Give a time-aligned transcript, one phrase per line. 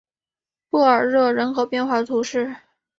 [0.71, 2.55] 布尔热人口变化图示